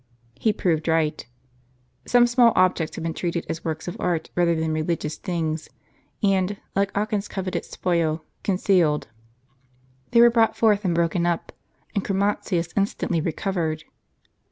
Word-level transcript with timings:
He 0.39 0.51
proved 0.51 0.87
right. 0.87 1.23
Some 2.07 2.23
If 2.23 2.29
small 2.31 2.53
objects 2.55 2.95
had 2.95 3.03
been 3.03 3.13
treated 3.13 3.45
as 3.47 3.63
works 3.63 3.87
of 3.87 3.95
art 3.99 4.31
rather 4.35 4.55
than 4.55 4.73
religious 4.73 5.15
things, 5.15 5.69
and, 6.23 6.57
like 6.75 6.89
Achan's 6.95 7.27
coveted 7.27 7.65
spoil,* 7.65 8.25
concealed. 8.41 9.09
They 10.09 10.19
were 10.19 10.31
brought 10.31 10.57
forth 10.57 10.85
and 10.85 10.95
broken 10.95 11.27
up; 11.27 11.51
and 11.93 12.03
Chromatins 12.03 12.73
instantly 12.75 13.21
recovered. 13.21 13.83